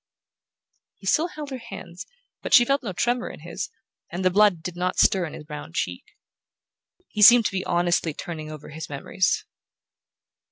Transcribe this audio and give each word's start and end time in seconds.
He 0.97 1.05
still 1.05 1.27
held 1.27 1.51
her 1.51 1.59
hands, 1.59 2.07
but 2.41 2.55
she 2.55 2.65
felt 2.65 2.81
no 2.81 2.91
tremor 2.91 3.29
in 3.29 3.41
his, 3.41 3.69
and 4.11 4.25
the 4.25 4.31
blood 4.31 4.63
did 4.63 4.75
not 4.75 4.97
stir 4.97 5.27
in 5.27 5.33
his 5.33 5.43
brown 5.43 5.73
cheek. 5.73 6.03
He 7.07 7.21
seemed 7.21 7.45
to 7.45 7.51
be 7.51 7.63
honestly 7.65 8.11
turning 8.15 8.49
over 8.51 8.69
his 8.69 8.89
memories. 8.89 9.45